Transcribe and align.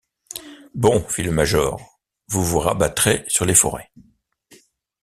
Bon, 0.73 0.99
fit 1.01 1.21
le 1.21 1.29
major, 1.29 1.79
vous 2.27 2.43
vous 2.43 2.57
rabattrez 2.57 3.23
sur 3.27 3.45
les 3.45 3.53
forêts. 3.53 3.91